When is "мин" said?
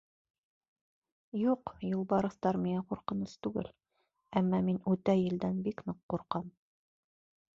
4.69-4.81